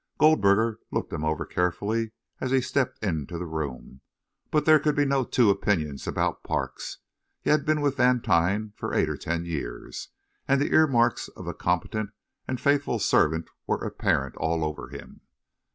[0.17, 4.01] Goldberger looked him over carefully as he stepped into the room;
[4.49, 6.97] but there could be no two opinions about Parks.
[7.39, 10.09] He had been with Vantine for eight or ten years,
[10.47, 12.09] and the earmarks of the competent
[12.47, 15.21] and faithful servant were apparent all over him.